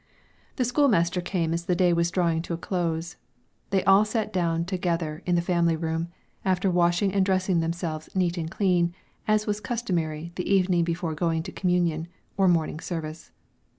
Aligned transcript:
The 0.55 0.65
school 0.65 0.87
master 0.87 1.21
came 1.21 1.53
as 1.53 1.65
the 1.65 1.75
day 1.75 1.93
was 1.93 2.09
drawing 2.09 2.41
to 2.41 2.55
a 2.55 2.57
close. 2.57 3.17
They 3.69 3.83
all 3.83 4.03
sat 4.03 4.33
down 4.33 4.65
together 4.65 5.21
in 5.27 5.35
the 5.35 5.43
family 5.43 5.75
room, 5.75 6.07
after 6.43 6.71
washing 6.71 7.13
and 7.13 7.23
dressing 7.23 7.59
themselves 7.59 8.09
neat 8.15 8.35
and 8.35 8.49
clean, 8.49 8.95
as 9.27 9.45
was 9.45 9.59
customary 9.61 10.31
the 10.33 10.51
evening 10.51 10.85
before 10.85 11.13
going 11.13 11.43
to 11.43 11.51
communion, 11.51 12.07
or 12.35 12.47
morning 12.47 12.79
service. 12.79 13.31